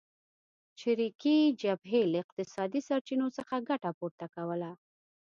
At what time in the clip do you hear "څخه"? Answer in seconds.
3.37-3.55